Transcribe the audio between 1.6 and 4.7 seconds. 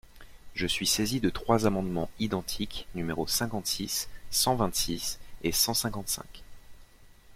amendements identiques, numéros cinquante-six, cent